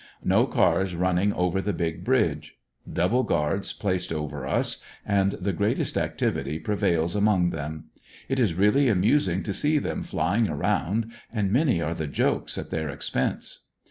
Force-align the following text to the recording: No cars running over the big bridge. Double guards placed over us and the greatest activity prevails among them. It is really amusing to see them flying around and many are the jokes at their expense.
No 0.23 0.47
cars 0.47 0.95
running 0.95 1.31
over 1.33 1.61
the 1.61 1.73
big 1.73 2.03
bridge. 2.03 2.57
Double 2.91 3.21
guards 3.21 3.71
placed 3.71 4.11
over 4.11 4.47
us 4.47 4.81
and 5.05 5.33
the 5.33 5.53
greatest 5.53 5.95
activity 5.95 6.57
prevails 6.57 7.15
among 7.15 7.51
them. 7.51 7.91
It 8.27 8.39
is 8.39 8.55
really 8.55 8.89
amusing 8.89 9.43
to 9.43 9.53
see 9.53 9.77
them 9.77 10.01
flying 10.01 10.49
around 10.49 11.11
and 11.31 11.51
many 11.51 11.83
are 11.83 11.93
the 11.93 12.07
jokes 12.07 12.57
at 12.57 12.71
their 12.71 12.89
expense. 12.89 13.65